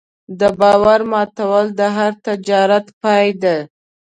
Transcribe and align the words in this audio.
د 0.39 0.41
باور 0.59 1.01
ماتول 1.11 1.65
د 1.79 1.81
هر 1.97 2.11
تجارت 2.25 2.85
پای 3.03 3.27
دی. 3.41 3.57